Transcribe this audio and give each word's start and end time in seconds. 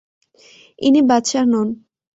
ইনি 0.79 1.01
বাদশাহ 1.09 1.43
নন। 1.51 1.67